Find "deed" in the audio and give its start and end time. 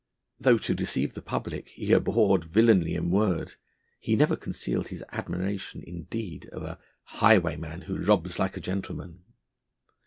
6.05-6.47